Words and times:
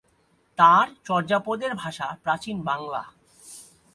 তাঁর 0.57 0.87
চর্যাপদের 1.03 1.71
ভাষা 1.75 2.07
প্রাচীন 2.23 2.57
বাংলা। 2.61 3.01